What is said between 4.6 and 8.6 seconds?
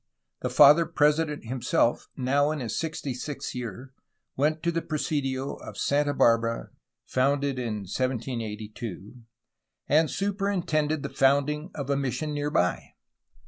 to the presidio of Santa Barbara/ and superin